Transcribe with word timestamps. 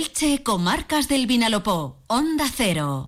Elche, 0.00 0.42
Comarcas 0.42 1.08
del 1.08 1.26
Vinalopó, 1.26 1.98
Onda 2.06 2.46
Cero. 2.48 3.04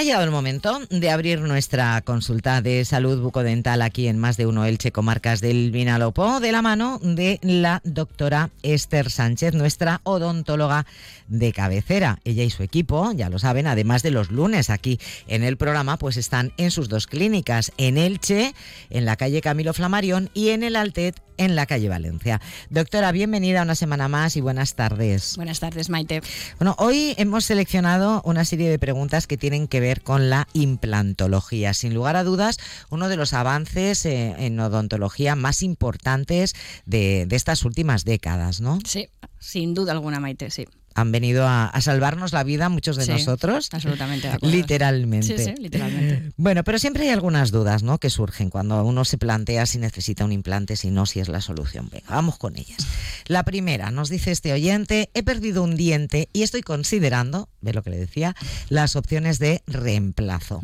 Ha 0.00 0.02
llegado 0.02 0.24
el 0.24 0.30
momento 0.30 0.80
de 0.88 1.10
abrir 1.10 1.42
nuestra 1.42 2.00
consulta 2.00 2.62
de 2.62 2.86
salud 2.86 3.20
bucodental 3.20 3.82
aquí 3.82 4.08
en 4.08 4.16
Más 4.16 4.38
de 4.38 4.46
Uno 4.46 4.64
Elche, 4.64 4.92
comarcas 4.92 5.42
del 5.42 5.70
Vinalopó, 5.72 6.40
de 6.40 6.52
la 6.52 6.62
mano 6.62 6.98
de 7.02 7.38
la 7.42 7.82
doctora 7.84 8.48
Esther 8.62 9.10
Sánchez, 9.10 9.52
nuestra 9.52 10.00
odontóloga 10.04 10.86
de 11.28 11.52
cabecera. 11.52 12.18
Ella 12.24 12.44
y 12.44 12.48
su 12.48 12.62
equipo, 12.62 13.12
ya 13.12 13.28
lo 13.28 13.38
saben, 13.38 13.66
además 13.66 14.02
de 14.02 14.10
los 14.10 14.30
lunes 14.30 14.70
aquí 14.70 14.98
en 15.28 15.42
el 15.42 15.58
programa, 15.58 15.98
pues 15.98 16.16
están 16.16 16.54
en 16.56 16.70
sus 16.70 16.88
dos 16.88 17.06
clínicas, 17.06 17.70
en 17.76 17.98
Elche, 17.98 18.54
en 18.88 19.04
la 19.04 19.16
calle 19.16 19.42
Camilo 19.42 19.74
Flamarión 19.74 20.30
y 20.32 20.48
en 20.48 20.62
el 20.62 20.76
Altet, 20.76 21.20
en 21.36 21.56
la 21.56 21.66
calle 21.66 21.88
Valencia. 21.88 22.40
Doctora, 22.68 23.12
bienvenida 23.12 23.62
una 23.62 23.74
semana 23.74 24.08
más 24.08 24.36
y 24.36 24.40
buenas 24.42 24.74
tardes. 24.74 25.36
Buenas 25.36 25.60
tardes, 25.60 25.88
Maite. 25.88 26.20
Bueno, 26.58 26.74
hoy 26.78 27.14
hemos 27.16 27.46
seleccionado 27.46 28.20
una 28.24 28.44
serie 28.44 28.68
de 28.68 28.78
preguntas 28.78 29.26
que 29.26 29.38
tienen 29.38 29.66
que 29.66 29.80
ver 29.80 29.89
con 29.96 30.30
la 30.30 30.46
implantología. 30.52 31.74
Sin 31.74 31.94
lugar 31.94 32.16
a 32.16 32.24
dudas, 32.24 32.58
uno 32.90 33.08
de 33.08 33.16
los 33.16 33.32
avances 33.32 34.06
eh, 34.06 34.34
en 34.38 34.58
odontología 34.60 35.34
más 35.36 35.62
importantes 35.62 36.54
de, 36.86 37.26
de 37.26 37.36
estas 37.36 37.64
últimas 37.64 38.04
décadas, 38.04 38.60
¿no? 38.60 38.78
Sí, 38.84 39.08
sin 39.38 39.74
duda 39.74 39.92
alguna, 39.92 40.20
Maite, 40.20 40.50
sí 40.50 40.66
han 41.00 41.12
venido 41.12 41.46
a, 41.46 41.72
salvarnos 41.80 42.32
la 42.32 42.44
vida 42.44 42.68
muchos 42.68 42.96
de 42.96 43.06
nosotros. 43.06 43.68
Absolutamente. 43.72 44.30
Literalmente. 44.42 45.38
Sí, 45.38 45.44
sí, 45.44 45.54
literalmente. 45.58 46.30
Bueno, 46.36 46.64
pero 46.64 46.78
siempre 46.78 47.04
hay 47.04 47.10
algunas 47.10 47.50
dudas 47.50 47.82
¿no? 47.82 47.98
que 47.98 48.08
surgen 48.08 48.50
cuando 48.50 48.82
uno 48.84 49.04
se 49.04 49.18
plantea 49.18 49.66
si 49.66 49.78
necesita 49.78 50.24
un 50.24 50.32
implante, 50.32 50.76
si 50.76 50.90
no, 50.90 51.06
si 51.06 51.20
es 51.20 51.28
la 51.28 51.40
solución. 51.40 51.88
Venga, 51.90 52.06
vamos 52.08 52.38
con 52.38 52.56
ellas. 52.56 52.86
La 53.26 53.44
primera, 53.44 53.90
nos 53.90 54.08
dice 54.08 54.30
este 54.30 54.52
oyente, 54.52 55.10
he 55.14 55.22
perdido 55.22 55.62
un 55.62 55.76
diente 55.76 56.28
y 56.32 56.42
estoy 56.42 56.62
considerando, 56.62 57.48
ve 57.60 57.72
lo 57.72 57.82
que 57.82 57.90
le 57.90 57.98
decía, 57.98 58.34
las 58.68 58.96
opciones 58.96 59.38
de 59.38 59.62
reemplazo. 59.66 60.60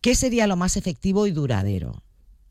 ¿Qué 0.00 0.14
sería 0.14 0.46
lo 0.46 0.56
más 0.56 0.76
efectivo 0.76 1.26
y 1.26 1.32
duradero? 1.32 2.02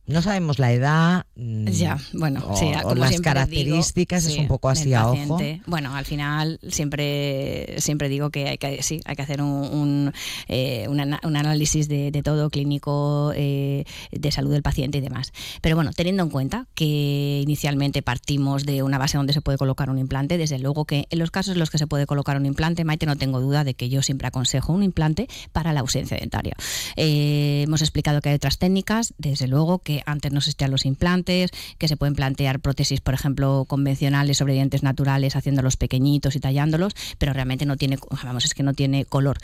No 0.09 0.23
sabemos 0.23 0.57
la 0.57 0.71
edad. 0.73 1.25
Mm, 1.35 1.67
ya, 1.67 1.99
bueno, 2.13 2.43
o, 2.47 2.95
las 2.95 3.21
características, 3.21 4.25
es 4.25 4.37
un 4.37 4.47
poco 4.47 4.69
así 4.69 4.93
a 4.93 5.07
ojo. 5.07 5.39
Bueno, 5.67 5.95
al 5.95 6.05
final 6.05 6.59
siempre 6.67 7.75
siempre 7.77 8.09
digo 8.09 8.31
que 8.31 8.49
hay 8.49 8.57
que, 8.57 8.81
sí, 8.81 9.01
hay 9.05 9.15
que 9.15 9.21
hacer 9.21 9.41
un, 9.41 10.11
eh, 10.47 10.87
un, 10.89 10.99
análisis 10.99 11.87
de, 11.87 12.19
todo 12.23 12.49
clínico 12.49 13.31
eh, 13.35 13.85
de 14.11 14.31
salud 14.31 14.51
del 14.51 14.63
paciente 14.63 14.97
y 14.97 15.01
demás. 15.01 15.31
Pero 15.61 15.75
bueno, 15.75 15.91
teniendo 15.93 16.23
en 16.23 16.29
cuenta 16.29 16.65
que 16.73 17.41
inicialmente 17.43 18.01
partimos 18.01 18.65
de 18.65 18.81
una 18.81 18.97
base 18.97 19.17
donde 19.17 19.33
se 19.33 19.41
puede 19.41 19.59
colocar 19.59 19.91
un 19.91 19.99
implante, 19.99 20.37
desde 20.37 20.57
luego 20.57 20.85
que 20.85 21.05
en 21.09 21.19
los 21.19 21.29
casos 21.29 21.53
en 21.53 21.59
los 21.59 21.69
que 21.69 21.77
se 21.77 21.85
puede 21.85 22.07
colocar 22.07 22.35
un 22.35 22.47
implante, 22.47 22.83
Maite, 22.83 23.05
no 23.05 23.15
tengo 23.15 23.39
duda 23.39 23.63
de 23.63 23.75
que 23.75 23.89
yo 23.89 24.01
siempre 24.01 24.27
aconsejo 24.27 24.73
un 24.73 24.81
implante 24.81 25.27
para 25.51 25.71
la 25.71 25.81
ausencia 25.81 26.17
dentaria. 26.17 26.55
Eh, 26.95 27.63
hemos 27.67 27.81
explicado 27.81 28.21
que 28.21 28.29
hay 28.29 28.35
otras 28.35 28.57
técnicas, 28.57 29.13
desde 29.19 29.47
luego 29.47 29.79
que 29.79 29.98
antes 30.05 30.31
no 30.31 30.39
existían 30.39 30.71
los 30.71 30.85
implantes, 30.85 31.51
que 31.77 31.87
se 31.87 31.97
pueden 31.97 32.15
plantear 32.15 32.59
prótesis, 32.59 33.01
por 33.01 33.13
ejemplo, 33.13 33.65
convencionales 33.67 34.37
sobre 34.37 34.53
dientes 34.53 34.83
naturales, 34.83 35.35
haciéndolos 35.35 35.77
pequeñitos 35.77 36.35
y 36.35 36.39
tallándolos, 36.39 36.93
pero 37.17 37.33
realmente 37.33 37.65
no 37.65 37.77
tiene, 37.77 37.97
vamos, 38.23 38.45
es 38.45 38.53
que 38.53 38.63
no 38.63 38.73
tiene 38.73 39.05
color 39.05 39.37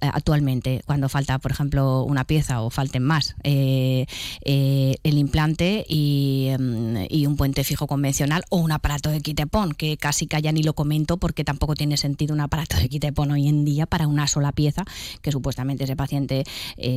eh, 0.00 0.10
actualmente. 0.12 0.82
Cuando 0.86 1.08
falta, 1.08 1.38
por 1.38 1.50
ejemplo, 1.50 2.04
una 2.04 2.24
pieza 2.24 2.62
o 2.62 2.70
falten 2.70 3.02
más, 3.02 3.36
eh, 3.44 4.06
eh, 4.44 4.96
el 5.02 5.18
implante 5.18 5.84
mm, 5.88 6.96
y, 7.08 7.26
un 7.26 7.36
puente 7.36 7.64
fijo 7.64 7.86
convencional 7.86 8.44
o 8.50 8.58
un 8.58 8.72
aparato 8.72 9.10
de 9.10 9.20
quitepón, 9.20 9.72
que 9.72 9.96
casi 9.96 10.26
que 10.26 10.40
ya 10.40 10.52
ni 10.52 10.62
lo 10.62 10.74
comento 10.74 11.16
porque 11.16 11.44
tampoco 11.44 11.74
tiene 11.74 11.96
sentido 11.96 12.34
un 12.34 12.40
aparato 12.40 12.76
de 12.76 12.88
quitepón 12.88 13.30
hoy 13.30 13.48
en 13.48 13.64
día 13.64 13.86
para 13.86 14.06
una 14.06 14.26
sola 14.26 14.52
pieza, 14.52 14.84
que 15.22 15.32
supuestamente 15.32 15.84
ese 15.84 15.96
paciente 15.96 16.44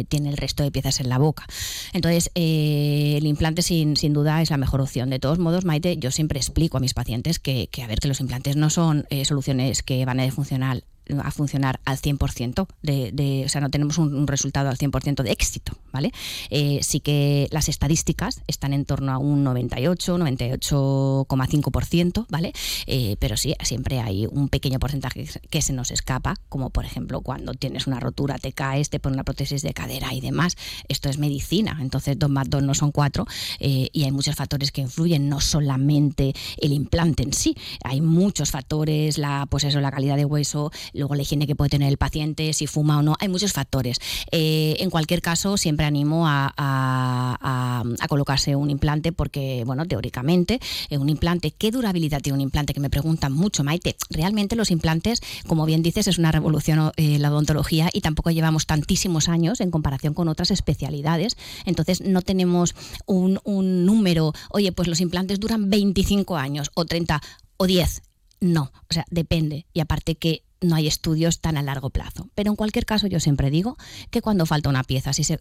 tiene 0.09 0.29
el 0.29 0.37
resto 0.37 0.63
de 0.63 0.71
piezas 0.71 0.99
en 0.99 1.09
la 1.09 1.17
boca. 1.17 1.45
Entonces, 1.93 2.31
el 2.89 3.25
implante 3.25 3.61
sin, 3.61 3.95
sin 3.95 4.13
duda 4.13 4.41
es 4.41 4.49
la 4.49 4.57
mejor 4.57 4.81
opción. 4.81 5.09
De 5.09 5.19
todos 5.19 5.39
modos, 5.39 5.65
Maite, 5.65 5.97
yo 5.97 6.11
siempre 6.11 6.39
explico 6.39 6.77
a 6.77 6.79
mis 6.79 6.93
pacientes 6.93 7.39
que, 7.39 7.67
que 7.71 7.83
a 7.83 7.87
ver, 7.87 7.99
que 7.99 8.07
los 8.07 8.19
implantes 8.19 8.55
no 8.55 8.69
son 8.69 9.05
eh, 9.09 9.25
soluciones 9.25 9.83
que 9.83 10.05
van 10.05 10.19
a 10.19 10.31
funcionar 10.31 10.83
a 11.23 11.31
funcionar 11.31 11.79
al 11.85 11.97
100%, 11.97 12.67
de, 12.83 13.11
de, 13.11 13.43
o 13.45 13.49
sea, 13.49 13.61
no 13.61 13.69
tenemos 13.69 13.97
un, 13.97 14.27
resultado 14.27 14.69
al 14.69 14.77
100% 14.77 15.23
de 15.23 15.31
éxito, 15.31 15.73
¿vale? 15.91 16.11
Eh, 16.49 16.79
sí 16.81 16.99
que 16.99 17.47
las 17.51 17.69
estadísticas 17.69 18.41
están 18.47 18.73
en 18.73 18.85
torno 18.85 19.11
a 19.11 19.17
un 19.17 19.43
98, 19.43 20.17
98,5%, 20.17 22.25
¿vale? 22.29 22.53
Eh, 22.87 23.15
pero 23.19 23.37
sí, 23.37 23.55
siempre 23.63 23.99
hay 23.99 24.25
un 24.25 24.49
pequeño 24.49 24.79
porcentaje 24.79 25.27
que 25.49 25.61
se 25.61 25.73
nos 25.73 25.91
escapa, 25.91 26.35
como 26.49 26.69
por 26.69 26.85
ejemplo 26.85 27.21
cuando 27.21 27.53
tienes 27.53 27.87
una 27.87 27.99
rotura, 27.99 28.37
te 28.37 28.53
caes, 28.53 28.89
te 28.89 28.99
ponen 28.99 29.15
una 29.15 29.23
prótesis 29.23 29.61
de 29.61 29.73
cadera 29.73 30.13
y 30.13 30.21
demás. 30.21 30.55
Esto 30.87 31.09
es 31.09 31.17
medicina, 31.17 31.77
entonces 31.81 32.17
2 32.17 32.29
más 32.29 32.49
2 32.49 32.63
no 32.63 32.73
son 32.73 32.91
4 32.91 33.25
eh, 33.59 33.89
y 33.91 34.03
hay 34.03 34.11
muchos 34.11 34.35
factores 34.35 34.71
que 34.71 34.81
influyen, 34.81 35.29
no 35.29 35.41
solamente 35.41 36.33
el 36.57 36.73
implante 36.73 37.23
en 37.23 37.33
sí, 37.33 37.55
hay 37.83 38.01
muchos 38.01 38.51
factores, 38.51 39.17
la, 39.17 39.47
pues 39.49 39.63
eso, 39.63 39.79
la 39.79 39.91
calidad 39.91 40.17
de 40.17 40.25
hueso, 40.25 40.71
luego 40.93 41.15
la 41.15 41.23
higiene 41.23 41.47
que 41.47 41.55
puede 41.55 41.69
tener 41.69 41.89
el 41.89 41.97
paciente, 41.97 42.53
si 42.53 42.67
fuma 42.67 42.99
o 42.99 43.01
no, 43.01 43.15
hay 43.19 43.27
muchos 43.27 43.53
factores. 43.53 43.99
En 44.31 44.89
cualquier 44.89 45.21
caso, 45.21 45.57
siempre 45.57 45.78
animo 45.85 46.25
a, 46.27 47.83
colocarse 48.07 48.55
un 48.55 48.71
implante 48.71 49.11
porque, 49.11 49.63
bueno, 49.65 49.85
teóricamente, 49.85 50.59
eh, 50.89 50.97
un 50.97 51.09
implante, 51.09 51.51
¿qué 51.51 51.69
durabilidad 51.71 52.21
tiene 52.21 52.35
un 52.35 52.41
implante? 52.41 52.73
Que 52.73 52.79
me 52.79 52.89
preguntan 52.89 53.33
mucho, 53.33 53.63
Maite. 53.63 53.95
Realmente 54.09 54.55
los 54.55 54.71
implantes, 54.71 55.21
como 55.47 55.65
bien 55.65 55.83
dices, 55.83 56.07
es 56.07 56.17
una 56.17 56.31
revolución 56.31 56.91
eh, 56.97 57.19
la 57.19 57.31
odontología 57.31 57.89
y 57.93 58.01
tampoco 58.01 58.31
llevamos 58.31 58.65
tantísimos 58.65 59.29
años 59.29 59.61
en 59.61 59.69
comparación 59.69 60.13
con 60.13 60.27
otras 60.27 60.51
especialidades. 60.51 61.37
Entonces, 61.65 62.01
no 62.01 62.21
tenemos 62.21 62.75
un, 63.05 63.39
un 63.43 63.85
número, 63.85 64.33
oye, 64.49 64.71
pues 64.71 64.87
los 64.87 65.01
implantes 65.01 65.39
duran 65.39 65.69
25 65.69 66.37
años 66.37 66.71
o 66.73 66.85
30 66.85 67.21
o 67.57 67.67
10. 67.67 68.01
No, 68.41 68.71
o 68.89 68.93
sea, 68.93 69.05
depende. 69.09 69.65
Y 69.73 69.81
aparte 69.81 70.15
que 70.15 70.43
no 70.61 70.75
hay 70.75 70.87
estudios 70.87 71.39
tan 71.39 71.57
a 71.57 71.61
largo 71.61 71.89
plazo. 71.89 72.29
Pero 72.35 72.51
en 72.51 72.55
cualquier 72.55 72.85
caso, 72.85 73.07
yo 73.07 73.19
siempre 73.19 73.49
digo 73.49 73.77
que 74.09 74.21
cuando 74.21 74.45
falta 74.45 74.69
una 74.69 74.83
pieza, 74.83 75.13
si 75.13 75.23
se, 75.23 75.39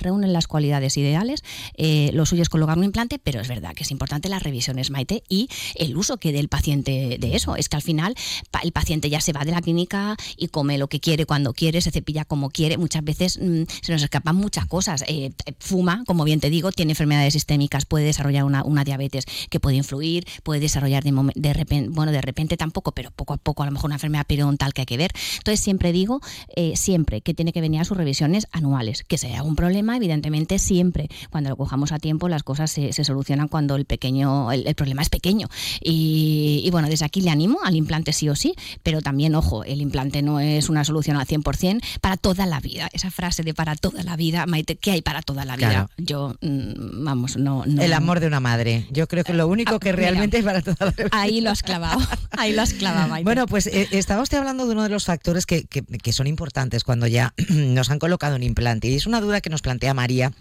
reúnen 0.00 0.32
las 0.32 0.46
cualidades 0.46 0.96
ideales, 0.96 1.42
eh, 1.74 2.10
lo 2.12 2.26
suyo 2.26 2.42
es 2.42 2.48
colocar 2.48 2.76
un 2.76 2.84
implante, 2.84 3.18
pero 3.18 3.40
es 3.40 3.48
verdad 3.48 3.74
que 3.74 3.84
es 3.84 3.90
importante 3.90 4.28
las 4.28 4.42
revisiones, 4.42 4.90
Maite, 4.90 5.22
y 5.28 5.48
el 5.74 5.96
uso 5.96 6.18
que 6.18 6.32
dé 6.32 6.38
el 6.38 6.48
paciente 6.48 7.16
de 7.18 7.34
eso. 7.34 7.56
Es 7.56 7.68
que 7.68 7.76
al 7.76 7.82
final 7.82 8.14
el 8.62 8.72
paciente 8.72 9.08
ya 9.08 9.20
se 9.20 9.32
va 9.32 9.44
de 9.44 9.52
la 9.52 9.62
clínica 9.62 10.16
y 10.36 10.48
come 10.48 10.78
lo 10.78 10.88
que 10.88 11.00
quiere 11.00 11.24
cuando 11.24 11.54
quiere, 11.54 11.80
se 11.80 11.90
cepilla 11.90 12.24
como 12.24 12.50
quiere. 12.50 12.76
Muchas 12.76 13.04
veces 13.04 13.38
mm, 13.40 13.62
se 13.82 13.92
nos 13.92 14.02
escapan 14.02 14.36
muchas 14.36 14.66
cosas. 14.66 15.04
Eh, 15.08 15.32
fuma, 15.58 16.04
como 16.06 16.24
bien 16.24 16.40
te 16.40 16.50
digo, 16.50 16.72
tiene 16.72 16.92
enfermedades 16.92 17.32
sistémicas, 17.32 17.86
puede 17.86 18.04
desarrollar 18.04 18.44
una, 18.44 18.84
diabetes 18.84 19.24
que 19.50 19.60
puede 19.60 19.76
influir, 19.76 20.26
puede 20.42 20.60
desarrollar 20.60 21.02
de, 21.02 21.52
repente, 21.52 21.90
bueno, 21.90 22.12
de 22.12 22.20
repente 22.20 22.56
tampoco, 22.56 22.92
pero 22.92 23.10
poco 23.10 23.34
a 23.34 23.36
poco 23.38 23.62
a 23.62 23.66
lo 23.66 23.72
mejor 23.72 23.88
una 23.88 23.96
enfermedad 23.96 24.26
periodontal 24.26 24.57
tal 24.58 24.74
que 24.74 24.82
hay 24.82 24.86
que 24.86 24.96
ver. 24.96 25.12
Entonces 25.38 25.60
siempre 25.60 25.92
digo, 25.92 26.20
eh, 26.54 26.76
siempre 26.76 27.22
que 27.22 27.34
tiene 27.34 27.52
que 27.52 27.60
venir 27.60 27.80
a 27.80 27.84
sus 27.84 27.96
revisiones 27.96 28.46
anuales. 28.52 29.04
Que 29.04 29.18
sea 29.18 29.42
un 29.42 29.56
problema, 29.56 29.96
evidentemente 29.96 30.58
siempre, 30.58 31.08
cuando 31.30 31.50
lo 31.50 31.56
cojamos 31.56 31.92
a 31.92 31.98
tiempo, 31.98 32.28
las 32.28 32.42
cosas 32.42 32.70
se, 32.70 32.92
solucionan 32.92 33.48
cuando 33.48 33.76
el 33.76 33.84
pequeño, 33.84 34.52
el, 34.52 34.74
problema 34.74 35.02
es 35.02 35.08
pequeño. 35.08 35.48
Y, 35.80 36.68
bueno, 36.70 36.88
desde 36.88 37.04
aquí 37.04 37.20
le 37.20 37.30
animo 37.30 37.58
al 37.64 37.76
implante 37.76 38.12
sí 38.12 38.28
o 38.28 38.36
sí, 38.36 38.54
pero 38.82 39.00
también, 39.00 39.34
ojo, 39.34 39.64
el 39.64 39.80
implante 39.80 40.22
no 40.22 40.40
es 40.40 40.68
una 40.68 40.84
solución 40.84 41.16
al 41.16 41.26
100% 41.26 41.80
para 42.00 42.16
toda 42.16 42.46
la 42.46 42.60
vida. 42.60 42.88
Esa 42.92 43.10
frase 43.10 43.42
de 43.42 43.54
para 43.54 43.76
toda 43.76 44.02
la 44.02 44.16
vida, 44.16 44.46
Maite, 44.46 44.76
¿qué 44.76 44.92
hay 44.92 45.02
para 45.02 45.22
toda 45.22 45.44
la 45.44 45.56
vida? 45.56 45.88
Yo, 45.96 46.34
mm, 46.40 47.04
vamos, 47.04 47.36
no, 47.36 47.64
El 47.64 47.92
amor 47.92 48.20
de 48.20 48.26
una 48.26 48.40
madre. 48.40 48.86
Yo 48.90 49.06
creo 49.06 49.24
que 49.24 49.32
lo 49.32 49.46
único 49.46 49.76
ah, 49.76 49.80
que 49.80 49.92
realmente 49.92 50.38
es 50.38 50.44
para 50.44 50.62
toda 50.62 50.86
la 50.86 50.90
vida. 50.90 51.08
Ahí 51.12 51.40
lo 51.40 51.50
has 51.50 51.62
clavado. 51.62 52.00
Ahí 52.32 52.52
lo 52.52 52.62
has 52.62 52.74
clavado, 52.74 53.08
Maite. 53.08 53.24
Bueno, 53.24 53.46
pues 53.46 53.66
eh, 53.66 53.88
estaba 53.92 54.22
usted 54.22 54.38
hablando 54.38 54.47
hablando 54.48 54.66
de 54.66 54.72
uno 54.72 54.82
de 54.82 54.88
los 54.88 55.04
factores 55.04 55.44
que, 55.44 55.64
que 55.66 56.12
son 56.12 56.26
importantes 56.26 56.82
cuando 56.82 57.06
ya 57.06 57.34
nos 57.50 57.90
han 57.90 57.98
colocado 57.98 58.36
un 58.36 58.42
implante. 58.42 58.88
Y 58.88 58.94
es 58.94 59.06
una 59.06 59.20
duda 59.20 59.40
que 59.42 59.50
nos 59.50 59.60
plantea 59.60 59.92
María 59.92 60.32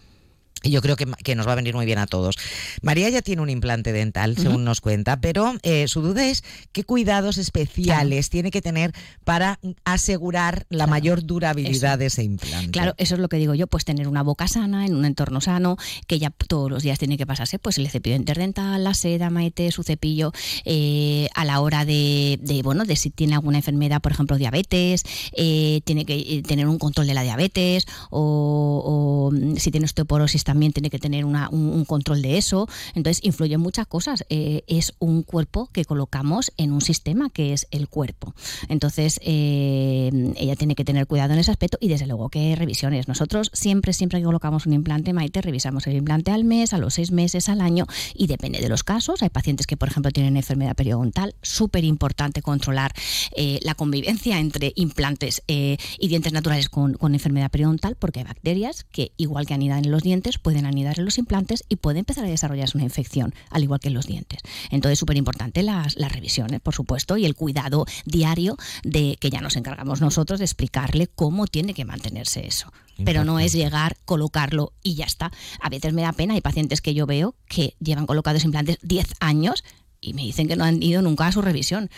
y 0.67 0.71
yo 0.71 0.81
creo 0.81 0.95
que, 0.95 1.35
nos 1.35 1.47
va 1.47 1.53
a 1.53 1.55
venir 1.55 1.75
muy 1.75 1.85
bien 1.85 1.97
a 1.97 2.07
todos. 2.07 2.35
María 2.81 3.09
ya 3.09 3.21
tiene 3.21 3.41
un 3.41 3.49
implante 3.49 3.93
dental, 3.93 4.37
según 4.37 4.63
nos 4.63 4.81
cuenta, 4.81 5.19
pero 5.21 5.55
eh, 5.63 5.87
su 5.87 6.01
duda 6.01 6.25
es 6.25 6.43
qué 6.71 6.83
cuidados 6.83 7.37
especiales 7.37 8.29
tiene 8.29 8.51
que 8.51 8.61
tener 8.61 8.91
para 9.23 9.59
asegurar 9.85 10.65
la 10.69 10.87
mayor 10.87 11.23
durabilidad 11.23 11.99
de 11.99 12.07
ese 12.07 12.23
implante. 12.23 12.71
Claro, 12.71 12.93
eso 12.97 13.15
es 13.15 13.21
lo 13.21 13.29
que 13.29 13.37
digo 13.37 13.53
yo, 13.53 13.67
pues 13.67 13.85
tener 13.85 14.07
una 14.07 14.23
boca 14.23 14.47
sana, 14.47 14.85
en 14.85 14.95
un 14.95 15.05
entorno 15.05 15.41
sano, 15.41 15.77
que 16.05 16.19
ya 16.19 16.29
todos 16.31 16.69
los 16.69 16.83
días 16.83 16.99
tiene 16.99 17.17
que 17.17 17.25
pasarse, 17.25 17.59
pues 17.59 17.77
el 17.77 17.89
cepillo 17.89 18.15
interdental, 18.15 18.83
la 18.83 18.93
seda, 18.93 19.29
maete, 19.29 19.71
su 19.71 19.83
cepillo, 19.83 20.33
eh, 20.65 21.29
a 21.35 21.45
la 21.45 21.61
hora 21.61 21.85
de, 21.85 22.39
bueno, 22.63 22.83
de 22.83 22.95
si 22.95 23.09
tiene 23.09 23.35
alguna 23.35 23.57
enfermedad, 23.57 24.01
por 24.01 24.11
ejemplo, 24.11 24.37
diabetes, 24.37 25.03
eh, 25.33 25.81
tiene 25.85 26.05
que 26.05 26.43
tener 26.45 26.67
un 26.67 26.77
control 26.77 27.07
de 27.07 27.13
la 27.13 27.23
diabetes, 27.23 27.85
o, 28.09 29.31
o 29.31 29.31
mm, 29.31 29.55
si 29.55 29.71
tiene 29.71 29.85
osteoporosis 29.85 30.43
también 30.43 30.56
tiene 30.73 30.89
que 30.89 30.99
tener 30.99 31.25
un, 31.25 31.85
control 31.85 32.21
de 32.21 32.37
eso. 32.37 32.67
Entonces, 32.95 33.23
influyen 33.23 33.59
muchas 33.59 33.87
cosas. 33.87 34.25
Eh, 34.29 34.63
es 34.67 34.93
un 34.99 35.23
cuerpo 35.23 35.69
que 35.71 35.85
colocamos 35.85 36.51
en 36.57 36.71
un 36.71 36.81
sistema 36.81 37.29
que 37.29 37.53
es 37.53 37.67
el 37.71 37.87
cuerpo. 37.87 38.33
Entonces, 38.69 39.19
eh, 39.23 40.26
ella 40.39 40.55
tiene 40.55 40.75
que 40.75 40.85
tener 40.85 41.07
cuidado 41.07 41.33
en 41.33 41.39
ese 41.39 41.51
aspecto 41.51 41.77
y 41.81 41.87
desde 41.87 42.07
luego 42.07 42.29
que 42.29 42.55
revisiones. 42.55 43.07
Nosotros 43.07 43.49
siempre, 43.53 43.93
siempre 43.93 44.19
que 44.19 44.25
colocamos 44.25 44.65
un 44.65 44.73
implante, 44.73 45.13
Maite, 45.13 45.41
revisamos 45.41 45.87
el 45.87 45.95
implante 45.95 46.31
al 46.31 46.43
mes, 46.43 46.73
a 46.73 46.77
los 46.77 46.95
seis 46.95 47.11
meses, 47.11 47.49
al 47.49 47.61
año 47.61 47.85
y 48.13 48.27
depende 48.27 48.59
de 48.59 48.69
los 48.69 48.83
casos. 48.83 49.21
Hay 49.23 49.29
pacientes 49.29 49.67
que, 49.67 49.77
por 49.77 49.89
ejemplo, 49.89 50.11
tienen 50.11 50.37
enfermedad 50.37 50.75
periodontal, 50.75 51.35
súper 51.41 51.83
importante 51.83 52.41
controlar 52.41 52.93
eh, 53.35 53.59
la 53.63 53.75
convivencia 53.75 54.39
entre 54.39 54.73
implantes 54.75 55.41
y 55.47 56.07
dientes 56.07 56.33
naturales 56.33 56.69
con, 56.69 56.93
con 56.93 57.13
enfermedad 57.13 57.51
periodontal 57.51 57.95
porque 57.95 58.19
hay 58.19 58.25
bacterias 58.25 58.85
que, 58.91 59.11
igual 59.17 59.45
que 59.45 59.53
anidan 59.53 59.85
en 59.85 59.91
los 59.91 60.03
dientes, 60.03 60.37
pueden 60.37 60.65
anidar 60.65 60.99
en 60.99 61.05
los 61.05 61.17
implantes 61.17 61.63
y 61.69 61.77
puede 61.77 61.99
empezar 61.99 62.25
a 62.25 62.27
desarrollarse 62.27 62.77
una 62.77 62.85
infección, 62.85 63.33
al 63.49 63.63
igual 63.63 63.79
que 63.79 63.89
en 63.89 63.93
los 63.93 64.07
dientes. 64.07 64.39
Entonces, 64.71 64.99
súper 64.99 65.17
importante 65.17 65.63
las, 65.63 65.95
las 65.95 66.11
revisiones, 66.11 66.59
por 66.61 66.73
supuesto, 66.73 67.17
y 67.17 67.25
el 67.25 67.35
cuidado 67.35 67.85
diario 68.05 68.57
de 68.83 69.17
que 69.19 69.29
ya 69.29 69.41
nos 69.41 69.55
encargamos 69.55 70.01
nosotros 70.01 70.26
de 70.35 70.43
explicarle 70.43 71.07
cómo 71.07 71.47
tiene 71.47 71.73
que 71.73 71.85
mantenerse 71.85 72.45
eso. 72.45 72.71
Pero 73.05 73.23
no 73.23 73.39
es 73.39 73.53
llegar, 73.53 73.95
colocarlo 74.05 74.73
y 74.81 74.95
ya 74.95 75.05
está. 75.05 75.31
A 75.61 75.69
veces 75.69 75.93
me 75.93 76.01
da 76.01 76.13
pena, 76.13 76.33
hay 76.33 76.41
pacientes 76.41 76.81
que 76.81 76.95
yo 76.95 77.05
veo 77.05 77.35
que 77.47 77.75
llevan 77.79 78.07
colocados 78.07 78.43
implantes 78.43 78.79
10 78.81 79.13
años 79.19 79.63
y 79.99 80.13
me 80.13 80.21
dicen 80.21 80.47
que 80.47 80.55
no 80.55 80.63
han 80.63 80.81
ido 80.81 81.01
nunca 81.01 81.27
a 81.27 81.31
su 81.31 81.41
revisión. 81.41 81.89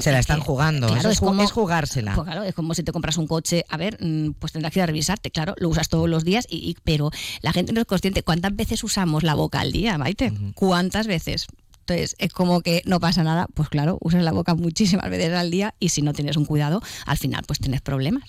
Se 0.00 0.12
la 0.12 0.18
están 0.18 0.40
jugando, 0.40 0.94
es, 0.96 1.20
como, 1.20 1.42
es 1.42 1.52
jugársela. 1.52 2.14
Pues 2.14 2.26
claro, 2.26 2.42
es 2.44 2.54
como 2.54 2.74
si 2.74 2.82
te 2.82 2.92
compras 2.92 3.16
un 3.18 3.26
coche, 3.26 3.64
a 3.68 3.76
ver, 3.76 3.98
mm, 4.00 4.32
pues 4.38 4.52
tendrás 4.52 4.72
que 4.72 4.80
ir 4.80 4.84
a 4.84 4.86
revisarte, 4.86 5.30
claro, 5.30 5.54
lo 5.58 5.68
usas 5.68 5.88
todos 5.88 6.08
los 6.08 6.24
días, 6.24 6.46
y, 6.48 6.76
pero 6.84 7.10
la 7.40 7.52
gente 7.52 7.72
no 7.72 7.80
es 7.80 7.86
consciente. 7.86 8.22
¿Cuántas 8.22 8.54
veces 8.56 8.82
usamos 8.84 9.22
la 9.22 9.34
boca 9.34 9.60
al 9.60 9.72
día, 9.72 9.98
Maite? 9.98 10.32
¿Cuántas 10.54 11.06
veces? 11.06 11.46
Es 11.92 12.32
como 12.32 12.60
que 12.62 12.82
no 12.86 13.00
pasa 13.00 13.22
nada, 13.22 13.46
pues 13.54 13.68
claro, 13.68 13.98
usas 14.00 14.22
la 14.22 14.32
boca 14.32 14.54
muchísimas 14.54 15.08
veces 15.10 15.32
al 15.32 15.50
día 15.50 15.74
y 15.78 15.90
si 15.90 16.02
no 16.02 16.12
tienes 16.12 16.36
un 16.36 16.44
cuidado, 16.44 16.82
al 17.06 17.18
final 17.18 17.44
pues 17.46 17.58
tienes 17.58 17.80
problemas. 17.80 18.24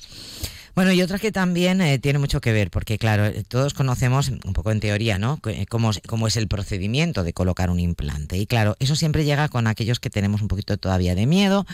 Bueno, 0.76 0.92
y 0.92 1.04
otra 1.04 1.20
que 1.20 1.32
también 1.32 1.82
eh, 1.82 2.00
tiene 2.00 2.18
mucho 2.18 2.42
que 2.42 2.52
ver, 2.52 2.72
porque 2.72 2.98
claro, 2.98 3.28
eh, 3.28 3.44
todos 3.48 3.76
conocemos 3.76 4.30
un 4.30 4.54
poco 4.54 4.72
en 4.72 4.80
teoría, 4.80 5.20
¿no? 5.20 5.40
Eh, 5.46 5.68
cómo, 5.68 5.92
cómo, 6.08 6.26
es 6.26 6.36
el 6.36 6.48
procedimiento 6.48 7.24
de 7.24 7.32
colocar 7.32 7.70
un 7.70 7.80
implante. 7.80 8.38
Y 8.38 8.48
claro, 8.48 8.76
eso 8.80 8.96
siempre 8.96 9.24
llega 9.24 9.50
con 9.50 9.68
aquellos 9.68 10.00
que 10.00 10.10
tenemos 10.10 10.42
un 10.42 10.48
poquito 10.48 10.76
todavía 10.78 11.14
de 11.14 11.28
miedo. 11.28 11.68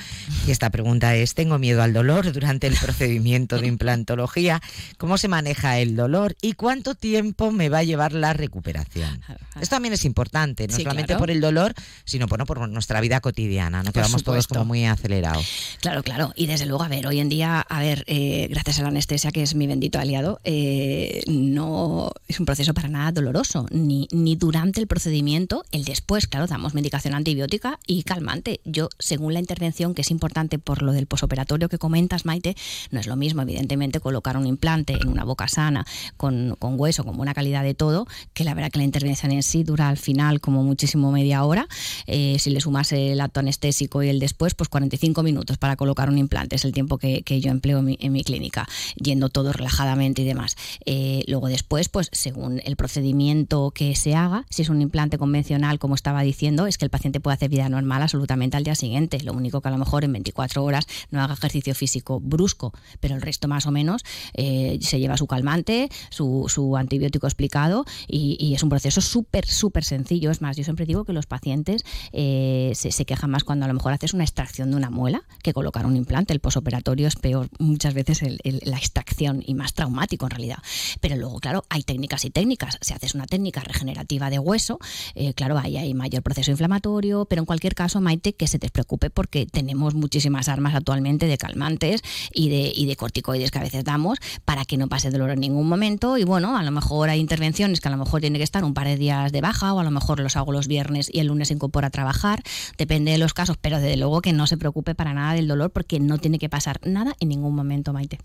Y 0.45 0.51
esta 0.51 0.69
pregunta 0.69 1.15
es, 1.15 1.33
¿tengo 1.33 1.57
miedo 1.59 1.81
al 1.81 1.93
dolor 1.93 2.33
durante 2.33 2.67
el 2.67 2.75
procedimiento 2.75 3.57
de 3.57 3.67
implantología? 3.67 4.61
¿Cómo 4.97 5.17
se 5.17 5.29
maneja 5.29 5.79
el 5.79 5.95
dolor? 5.95 6.35
¿Y 6.41 6.53
cuánto 6.53 6.93
tiempo 6.93 7.53
me 7.53 7.69
va 7.69 7.79
a 7.79 7.83
llevar 7.83 8.11
la 8.11 8.33
recuperación? 8.33 9.21
Esto 9.61 9.75
también 9.77 9.93
es 9.93 10.03
importante, 10.03 10.67
no 10.67 10.75
solamente 10.75 11.15
por 11.15 11.31
el 11.31 11.39
dolor, 11.39 11.73
sino 12.03 12.27
bueno, 12.27 12.45
por 12.45 12.67
nuestra 12.67 12.99
vida 12.99 13.21
cotidiana, 13.21 13.81
¿no? 13.81 13.93
Que 13.93 14.01
vamos 14.01 14.23
todos 14.25 14.45
como 14.47 14.65
muy 14.65 14.85
acelerados. 14.85 15.77
Claro, 15.79 16.03
claro. 16.03 16.33
Y 16.35 16.47
desde 16.47 16.65
luego, 16.65 16.83
a 16.83 16.89
ver, 16.89 17.07
hoy 17.07 17.19
en 17.21 17.29
día, 17.29 17.61
a 17.61 17.79
ver, 17.79 18.03
gracias 18.49 18.79
a 18.79 18.83
la 18.83 18.88
anestesia, 18.89 19.31
que 19.31 19.41
es 19.41 19.55
mi 19.55 19.67
bendito 19.67 19.99
aliado, 19.99 20.39
eh, 20.43 21.23
no 21.27 22.11
es 22.27 22.39
un 22.39 22.45
proceso 22.45 22.73
para 22.73 22.89
nada 22.89 23.11
doloroso, 23.11 23.65
ni, 23.71 24.07
ni 24.11 24.35
durante 24.35 24.79
el 24.81 24.87
procedimiento, 24.87 25.63
el 25.71 25.85
después, 25.85 26.27
claro, 26.27 26.47
damos 26.47 26.73
medicación 26.73 27.13
antibiótica 27.13 27.79
y 27.87 28.03
calmante. 28.03 28.59
Yo, 28.65 28.89
según 28.99 29.33
la 29.33 29.39
intervención, 29.39 29.93
que 29.93 30.01
es 30.01 30.11
importante 30.11 30.59
por 30.59 30.81
lo 30.81 30.91
del 30.91 31.07
posoperatorio 31.07 31.69
que 31.69 31.77
comentas, 31.77 32.25
Maite, 32.25 32.55
no 32.91 32.99
es 32.99 33.07
lo 33.07 33.15
mismo, 33.15 33.41
evidentemente, 33.41 33.99
colocar 33.99 34.37
un 34.37 34.45
implante 34.45 34.93
en 34.93 35.07
una 35.07 35.23
boca 35.23 35.47
sana, 35.47 35.85
con, 36.17 36.55
con 36.59 36.79
hueso, 36.79 37.03
con 37.03 37.15
buena 37.17 37.33
calidad 37.33 37.63
de 37.63 37.73
todo, 37.73 38.07
que 38.33 38.43
la 38.43 38.53
verdad 38.53 38.71
que 38.71 38.79
la 38.79 38.85
intervención 38.85 39.31
en 39.31 39.43
sí 39.43 39.63
dura 39.63 39.89
al 39.89 39.97
final 39.97 40.41
como 40.41 40.63
muchísimo 40.63 41.11
media 41.11 41.43
hora. 41.43 41.67
Eh, 42.07 42.37
si 42.39 42.49
le 42.49 42.61
sumas 42.61 42.91
el 42.91 43.21
acto 43.21 43.39
anestésico 43.39 44.03
y 44.03 44.09
el 44.09 44.19
después, 44.19 44.53
pues 44.53 44.69
45 44.69 45.23
minutos 45.23 45.57
para 45.57 45.75
colocar 45.75 46.09
un 46.09 46.17
implante, 46.17 46.55
es 46.55 46.65
el 46.65 46.71
tiempo 46.71 46.97
que, 46.97 47.21
que 47.23 47.39
yo 47.41 47.51
empleo 47.51 47.79
en 47.79 48.11
mi 48.11 48.23
clínica 48.23 48.49
yendo 48.95 49.29
todo 49.29 49.53
relajadamente 49.53 50.21
y 50.21 50.25
demás. 50.25 50.55
Eh, 50.85 51.23
luego 51.27 51.47
después, 51.47 51.89
pues 51.89 52.09
según 52.11 52.61
el 52.63 52.75
procedimiento 52.75 53.71
que 53.71 53.95
se 53.95 54.15
haga, 54.15 54.45
si 54.49 54.61
es 54.61 54.69
un 54.69 54.81
implante 54.81 55.17
convencional, 55.17 55.79
como 55.79 55.95
estaba 55.95 56.21
diciendo, 56.21 56.67
es 56.67 56.77
que 56.77 56.85
el 56.85 56.91
paciente 56.91 57.19
puede 57.19 57.35
hacer 57.35 57.49
vida 57.49 57.69
normal 57.69 58.01
absolutamente 58.01 58.57
al 58.57 58.63
día 58.63 58.75
siguiente. 58.75 59.21
Lo 59.23 59.33
único 59.33 59.61
que 59.61 59.67
a 59.67 59.71
lo 59.71 59.77
mejor 59.77 60.03
en 60.03 60.13
24 60.13 60.63
horas 60.63 60.85
no 61.11 61.21
haga 61.21 61.33
ejercicio 61.33 61.75
físico 61.75 62.19
brusco, 62.19 62.73
pero 62.99 63.15
el 63.15 63.21
resto 63.21 63.47
más 63.47 63.65
o 63.65 63.71
menos 63.71 64.03
eh, 64.33 64.79
se 64.81 64.99
lleva 64.99 65.17
su 65.17 65.27
calmante, 65.27 65.89
su, 66.09 66.47
antibiótico 66.77 67.27
explicado 67.27 67.85
y, 68.07 68.53
es 68.53 68.63
un 68.63 68.69
proceso 68.69 69.01
súper, 69.01 69.45
súper 69.45 69.83
sencillo. 69.83 70.31
Es 70.31 70.41
más, 70.41 70.57
yo 70.57 70.63
siempre 70.63 70.85
digo 70.85 71.05
que 71.05 71.13
los 71.13 71.25
pacientes 71.25 71.83
eh, 72.11 72.71
se, 72.75 72.91
se, 72.91 73.05
quejan 73.05 73.29
más 73.29 73.43
cuando 73.43 73.65
a 73.65 73.67
lo 73.67 73.73
mejor 73.73 73.93
haces 73.93 74.13
una 74.13 74.23
extracción 74.23 74.71
de 74.71 74.77
una 74.77 74.89
muela 74.89 75.23
que 75.43 75.53
colocar 75.53 75.85
un 75.85 75.95
implante. 75.95 76.33
El 76.33 76.39
posoperatorio 76.39 77.07
es 77.07 77.15
peor 77.15 77.49
muchas 77.59 77.93
veces 77.93 78.21
el, 78.21 78.39
la 78.69 78.77
extracción 78.77 79.43
y 79.45 79.53
más 79.53 79.73
traumático 79.73 80.25
en 80.25 80.31
realidad. 80.31 80.57
Pero 81.01 81.15
luego, 81.15 81.39
claro, 81.39 81.65
hay 81.69 81.83
técnicas 81.83 82.25
y 82.25 82.29
técnicas. 82.29 82.77
Si 82.81 82.93
haces 82.93 83.15
una 83.15 83.25
técnica 83.25 83.61
regenerativa 83.61 84.29
de 84.29 84.39
hueso, 84.39 84.79
eh, 85.15 85.33
claro, 85.33 85.57
ahí 85.57 85.77
hay 85.77 85.93
mayor 85.93 86.23
proceso 86.23 86.51
inflamatorio, 86.51 87.25
pero 87.25 87.41
en 87.41 87.45
cualquier 87.45 87.75
caso, 87.75 88.01
Maite, 88.01 88.33
que 88.33 88.47
se 88.47 88.59
te 88.59 88.69
preocupe 88.69 89.09
porque 89.09 89.45
tenemos 89.45 89.93
muchísimas 89.93 90.49
armas 90.49 90.75
actualmente 90.75 91.27
de 91.27 91.37
calmantes 91.37 92.01
y 92.33 92.49
de, 92.49 92.71
y 92.75 92.85
de 92.85 92.95
corticoides 92.95 93.51
que 93.51 93.59
a 93.59 93.63
veces 93.63 93.83
damos 93.83 94.19
para 94.45 94.65
que 94.65 94.77
no 94.77 94.87
pase 94.87 95.09
dolor 95.09 95.31
en 95.31 95.39
ningún 95.39 95.67
momento. 95.67 96.17
Y 96.17 96.23
bueno, 96.23 96.57
a 96.57 96.63
lo 96.63 96.71
mejor 96.71 97.09
hay 97.09 97.19
intervenciones 97.19 97.81
que 97.81 97.87
a 97.87 97.91
lo 97.91 97.97
mejor 97.97 98.21
tiene 98.21 98.37
que 98.37 98.43
estar 98.43 98.63
un 98.63 98.73
par 98.73 98.87
de 98.87 98.97
días 98.97 99.31
de 99.31 99.41
baja 99.41 99.73
o 99.73 99.79
a 99.79 99.83
lo 99.83 99.91
mejor 99.91 100.19
los 100.19 100.35
hago 100.37 100.51
los 100.51 100.67
viernes 100.67 101.09
y 101.11 101.19
el 101.19 101.27
lunes 101.27 101.49
se 101.49 101.53
incorpora 101.53 101.87
a 101.87 101.91
trabajar. 101.91 102.43
Depende 102.77 103.11
de 103.11 103.17
los 103.17 103.33
casos, 103.33 103.57
pero 103.59 103.79
desde 103.79 103.97
luego 103.97 104.21
que 104.21 104.33
no 104.33 104.47
se 104.47 104.57
preocupe 104.57 104.95
para 104.95 105.13
nada 105.13 105.33
del 105.33 105.47
dolor 105.47 105.71
porque 105.71 105.99
no 105.99 106.17
tiene 106.17 106.39
que 106.39 106.49
pasar 106.49 106.79
nada 106.85 107.15
en 107.19 107.29
ningún 107.29 107.55
momento, 107.55 107.93
Maite. 107.93 108.19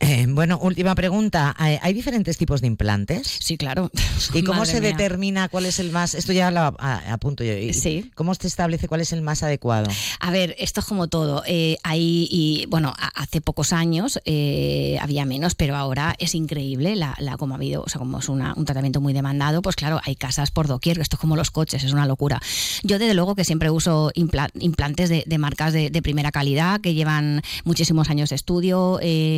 Eh, 0.00 0.26
bueno, 0.28 0.58
última 0.60 0.94
pregunta. 0.94 1.54
¿Hay 1.58 1.92
diferentes 1.92 2.36
tipos 2.36 2.60
de 2.60 2.66
implantes? 2.66 3.38
Sí, 3.40 3.56
claro. 3.56 3.90
¿Y 4.34 4.42
cómo 4.42 4.64
se 4.64 4.80
determina 4.80 5.48
cuál 5.48 5.66
es 5.66 5.78
el 5.78 5.90
más? 5.90 6.14
Esto 6.14 6.32
ya 6.32 6.50
lo 6.50 6.60
apunto 6.60 7.44
yo. 7.44 7.52
Sí. 7.72 8.10
¿Cómo 8.14 8.34
se 8.34 8.46
establece 8.46 8.88
cuál 8.88 9.00
es 9.00 9.12
el 9.12 9.22
más 9.22 9.42
adecuado? 9.42 9.90
A 10.20 10.30
ver, 10.30 10.54
esto 10.58 10.80
es 10.80 10.86
como 10.86 11.08
todo. 11.08 11.42
Eh, 11.46 11.76
hay, 11.82 12.28
y, 12.30 12.66
bueno, 12.68 12.94
hace 13.14 13.40
pocos 13.40 13.72
años 13.72 14.20
eh, 14.24 14.98
había 15.00 15.24
menos, 15.24 15.54
pero 15.54 15.76
ahora 15.76 16.14
es 16.18 16.34
increíble 16.34 16.96
la, 16.96 17.16
como 17.38 17.54
ha 17.54 17.56
habido, 17.56 17.82
o 17.82 17.88
sea, 17.88 17.98
como 17.98 18.18
es 18.18 18.28
un 18.28 18.64
tratamiento 18.64 19.00
muy 19.00 19.12
demandado, 19.12 19.62
pues 19.62 19.76
claro, 19.76 20.00
hay 20.04 20.16
casas 20.16 20.50
por 20.50 20.66
doquier. 20.66 20.98
Esto 20.98 21.16
es 21.16 21.20
como 21.20 21.36
los 21.36 21.50
coches, 21.50 21.84
es 21.84 21.92
una 21.92 22.06
locura. 22.06 22.40
Yo, 22.82 22.98
desde 22.98 23.14
luego, 23.14 23.34
que 23.34 23.44
siempre 23.44 23.70
uso 23.70 24.10
implantes 24.14 25.08
de, 25.08 25.38
marcas 25.38 25.72
de, 25.72 26.00
primera 26.02 26.32
calidad 26.32 26.80
que 26.80 26.94
llevan 26.94 27.42
muchísimos 27.64 28.10
años 28.10 28.30
de 28.30 28.36
estudio. 28.36 28.98
Eh, 29.02 29.29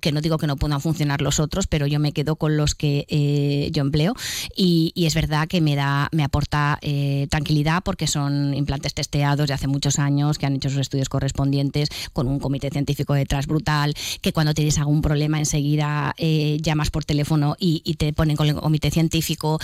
que 0.00 0.12
no 0.12 0.20
digo 0.20 0.38
que 0.38 0.46
no 0.46 0.56
puedan 0.56 0.80
funcionar 0.80 1.22
los 1.22 1.40
otros, 1.40 1.66
pero 1.66 1.86
yo 1.86 1.98
me 2.00 2.12
quedo 2.12 2.36
con 2.36 2.56
los 2.56 2.74
que 2.74 3.06
eh, 3.08 3.70
yo 3.72 3.82
empleo. 3.82 4.14
Y, 4.56 4.92
es 5.02 5.14
verdad 5.14 5.48
que 5.48 5.60
me 5.60 5.74
da, 5.74 6.08
me 6.12 6.22
aporta 6.22 6.78
eh, 6.80 7.26
tranquilidad 7.28 7.82
porque 7.84 8.06
son 8.06 8.54
implantes 8.54 8.94
testeados 8.94 9.48
de 9.48 9.54
hace 9.54 9.66
muchos 9.66 9.98
años, 9.98 10.38
que 10.38 10.46
han 10.46 10.54
hecho 10.54 10.70
sus 10.70 10.78
estudios 10.78 11.08
correspondientes 11.08 11.88
con 12.12 12.28
un 12.28 12.38
comité 12.38 12.70
científico 12.70 13.14
detrás 13.14 13.46
brutal, 13.46 13.94
que 14.20 14.32
cuando 14.32 14.54
tienes 14.54 14.78
algún 14.78 15.02
problema 15.02 15.38
enseguida 15.38 16.14
llamas 16.18 16.90
por 16.90 17.04
teléfono 17.04 17.56
y, 17.58 17.82
y, 17.84 17.94
te 17.94 18.12
ponen 18.12 18.36
con 18.36 18.48
el 18.48 18.54
comité 18.54 18.90
científico, 18.90 19.58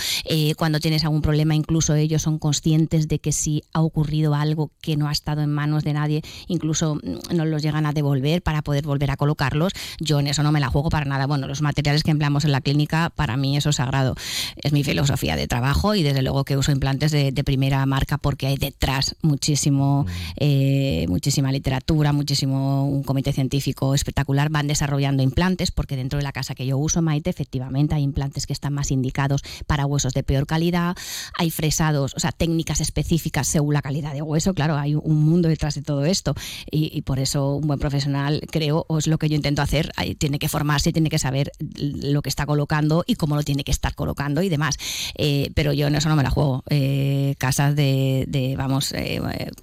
cuando 0.57 0.79
tienes 0.79 1.03
algún 1.03 1.21
problema 1.21 1.55
incluso 1.55 1.95
ellos 1.95 2.21
son 2.21 2.37
conscientes 2.39 3.07
de 3.07 3.19
que 3.19 3.31
si 3.31 3.63
ha 3.73 3.81
ocurrido 3.81 4.35
algo 4.35 4.71
que 4.81 4.97
no 4.97 5.07
ha 5.07 5.11
estado 5.11 5.41
en 5.41 5.51
manos 5.51 5.83
de 5.83 5.93
nadie, 5.93 6.21
incluso 6.47 6.95
mm, 6.95 7.35
nos 7.35 7.47
los 7.47 7.61
llegan 7.61 7.85
a 7.85 7.93
devolver 7.93 8.41
para 8.41 8.61
poder 8.61 8.85
volver 8.85 9.08
a 9.09 9.17
colocarlos. 9.17 9.73
Yo 9.99 10.19
en 10.19 10.27
eso 10.27 10.43
no 10.43 10.51
me 10.51 10.59
la 10.59 10.69
juego 10.69 10.89
para 10.89 11.05
nada. 11.05 11.27
Bueno, 11.27 11.47
los 11.47 11.61
materiales 11.61 12.03
que 12.03 12.11
empleamos 12.11 12.45
en 12.45 12.51
la 12.51 12.61
clínica, 12.61 13.11
para 13.15 13.37
mí 13.37 13.57
eso 13.57 13.69
es 13.69 13.77
sagrado. 13.77 14.15
Es 14.57 14.71
mi 14.71 14.83
filosofía 14.83 15.35
de 15.35 15.47
trabajo 15.47 15.95
y 15.95 16.03
desde 16.03 16.21
luego 16.21 16.43
que 16.43 16.57
uso 16.57 16.71
implantes 16.71 17.11
de, 17.11 17.39
primera 17.39 17.83
marca 17.85 18.17
porque 18.17 18.47
hay 18.47 18.57
detrás 18.57 19.15
muchísimo, 19.21 20.03
mm. 20.03 20.07
eh, 20.37 21.05
muchísima 21.07 21.51
literatura, 21.51 22.11
muchísimo 22.11 22.85
un 22.85 23.01
comité 23.03 23.31
científico 23.31 23.95
espectacular. 23.95 24.49
Van 24.49 24.67
desarrollando 24.67 25.23
implantes 25.23 25.71
porque 25.71 25.95
dentro 25.95 26.17
de 26.17 26.23
la 26.23 26.31
casa 26.31 26.53
que 26.53 26.65
yo 26.65 26.77
uso, 26.77 27.01
Maite, 27.01 27.29
efectivamente 27.29 27.95
hay 27.95 28.03
implantes 28.03 28.45
que 28.45 28.53
están 28.53 28.73
más 28.73 28.91
indicados 28.91 29.41
para 29.67 29.85
huesos 29.85 30.13
de 30.13 30.23
peor 30.23 30.45
calidad. 30.45 30.95
Hay 31.37 31.49
fresados, 31.49 32.13
o 32.15 32.19
sea, 32.19 32.31
técnicas 32.31 32.81
específicas 32.81 33.47
según 33.47 33.73
la 33.73 33.81
calidad 33.81 34.13
de 34.13 34.21
hueso. 34.21 34.53
Claro, 34.53 34.77
hay 34.77 34.95
un 34.95 35.23
mundo 35.23 35.49
detrás 35.49 35.75
de 35.75 35.81
todo 35.81 36.05
esto 36.05 36.35
y, 36.69 36.91
y 36.93 37.01
por 37.01 37.19
eso 37.19 37.55
un 37.55 37.67
buen 37.67 37.79
profesional, 37.79 38.41
creo, 38.51 38.85
es 38.99 39.07
lo 39.07 39.17
que 39.17 39.29
yo 39.29 39.35
intento 39.35 39.61
hacer. 39.61 39.91
tiene 40.17 40.39
que 40.39 40.49
formarse, 40.49 40.91
tiene 40.93 41.09
que 41.09 41.19
saber 41.19 41.51
lo 41.59 42.21
que 42.21 42.29
está 42.29 42.45
colocando 42.45 43.03
y 43.07 43.15
cómo 43.15 43.35
lo 43.35 43.43
tiene 43.43 43.63
que 43.63 43.71
estar 43.71 43.95
colocando 43.95 44.41
y 44.41 44.49
demás. 44.49 44.77
Eh, 45.15 45.51
pero 45.55 45.73
yo 45.73 45.87
en 45.87 45.95
eso 45.95 46.09
no 46.09 46.15
me 46.15 46.23
la 46.23 46.29
juego. 46.29 46.63
Eh, 46.69 47.35
casas 47.37 47.75
de, 47.75 48.55
vamos, 48.57 48.91
eh, 48.93 49.21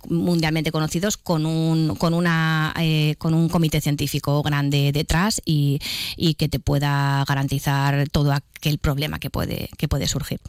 mundialmente 0.09 0.73
conocidos 0.73 1.17
con 1.17 1.47
un, 1.47 1.97
con 1.97 2.15
una, 2.15 2.75
con 3.19 3.35
un 3.35 3.49
comité 3.49 3.81
científico 3.81 4.43
grande 4.43 4.93
detrás 4.93 5.41
y, 5.45 5.81
y 6.17 6.35
que 6.35 6.49
te 6.49 6.59
pueda 6.59 7.25
garantizar 7.27 8.09
todo 8.11 8.33
aquel 8.33 8.79
problema 8.79 9.19
que 9.19 9.31
puede, 9.31 9.69
que 9.77 9.89
puede 9.89 10.07
surgir. 10.07 10.41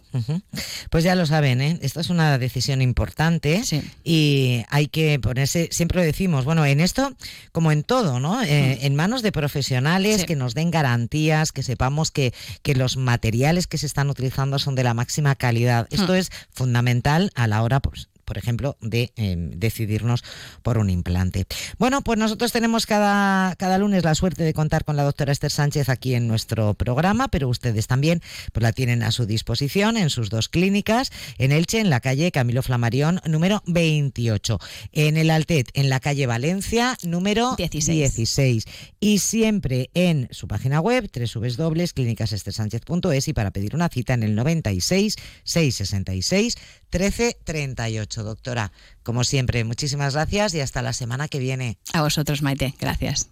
Pues 0.89 1.03
ya 1.03 1.15
lo 1.15 1.25
saben, 1.25 1.62
¿eh? 1.62 1.79
esto 1.82 2.00
es 2.00 2.10
una 2.10 2.38
decisión 2.38 2.82
importante 2.82 3.62
y 4.03 4.63
hay 4.70 4.88
que 4.88 5.20
ponerse, 5.20 5.70
siempre 5.72 6.00
lo 6.00 6.03
decimos, 6.03 6.46
bueno, 6.46 6.65
en 6.65 6.79
esto 6.79 7.13
como 7.51 7.72
en 7.72 7.84
todo, 7.84 8.20
¿no? 8.20 8.41
Eh, 8.41 8.66
en 8.81 8.95
manos 8.95 9.21
de 9.21 9.31
profesionales 9.31 10.25
que 10.25 10.36
nos 10.36 10.53
den 10.53 10.71
garantías, 10.71 11.51
que 11.51 11.63
sepamos 11.63 12.12
que, 12.12 12.33
que 12.62 12.75
los 12.75 12.97
materiales 12.97 13.67
que 13.67 13.77
se 13.77 13.86
están 13.86 14.09
utilizando 14.09 14.59
son 14.59 14.75
de 14.75 14.83
la 14.83 14.93
máxima 14.93 15.36
calidad. 15.36 15.88
Esto 15.91 16.15
es 16.15 16.31
fundamental 16.51 17.31
a 17.36 17.47
la 17.47 17.63
hora 17.63 17.79
pues, 17.79 18.09
por 18.27 18.38
ejemplo, 18.38 18.77
de 18.81 19.13
em, 19.15 19.51
decidirnos 19.51 20.25
por 20.62 20.77
un 20.77 20.89
implante. 20.89 21.46
Bueno, 21.79 22.01
pues 22.01 22.19
nosotros 22.19 22.51
tenemos 22.51 22.86
cada, 22.86 23.55
cada 23.55 23.77
lunes 23.77 24.03
la 24.03 24.15
suerte 24.15 24.43
de 24.43 24.53
contar 24.53 24.84
con 24.84 24.98
la 24.98 25.03
doctora 25.03 25.31
Esther 25.31 25.50
Sánchez 25.50 25.88
aquí 25.88 26.13
en 26.13 26.27
nuestro 26.27 26.74
programa, 26.74 27.29
pero 27.29 27.48
ustedes 27.48 27.88
también 27.88 28.22
pues, 28.51 28.62
la 28.62 28.74
tienen 28.74 29.01
a 29.01 29.12
su 29.12 29.25
disposición 29.25 29.96
en 29.96 30.10
sus 30.10 30.29
dos 30.29 30.50
clínicas, 30.50 31.13
en 31.38 31.53
Elche, 31.53 31.79
en 31.79 31.89
la 31.89 32.01
calle 32.01 32.34
Camilo 32.34 32.63
Flamarión, 32.63 33.22
número 33.25 33.63
28, 33.65 34.60
en 34.91 35.15
el 35.15 35.29
Altet, 35.29 35.69
en 35.74 35.89
la 35.89 36.01
calle 36.01 36.27
Valencia, 36.27 36.98
número 37.03 37.55
16, 37.55 38.65
y 39.00 39.19
siempre 39.19 39.89
en 39.93 40.27
su 40.31 40.50
página 40.50 40.81
web, 40.81 41.10
www.clínicasesthersánchez.es 41.10 43.27
y 43.29 43.34
para 43.34 43.51
pedir 43.51 43.74
una 43.74 43.88
cita 43.88 44.15
en 44.15 44.24
el 44.24 44.36
96 44.36 45.15
666 45.43 46.57
1338. 46.91 48.16
Doctora, 48.24 48.71
como 49.03 49.24
siempre, 49.24 49.63
muchísimas 49.63 50.13
gracias 50.13 50.53
y 50.53 50.62
hasta 50.62 50.81
la 50.81 50.93
semana 50.93 51.27
que 51.27 51.39
viene. 51.39 51.77
A 51.93 52.01
vosotros, 52.01 52.41
Maite. 52.41 52.74
Gracias. 52.79 53.29